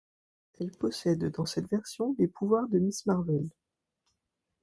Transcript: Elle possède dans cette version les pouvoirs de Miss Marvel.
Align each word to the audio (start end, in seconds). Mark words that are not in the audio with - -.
Elle 0.59 0.71
possède 0.71 1.25
dans 1.29 1.45
cette 1.45 1.69
version 1.69 2.15
les 2.17 2.27
pouvoirs 2.27 2.67
de 2.69 2.79
Miss 2.79 3.05
Marvel. 3.05 3.47